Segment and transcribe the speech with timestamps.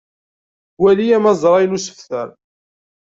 [0.81, 2.29] Wali amazray n usebter.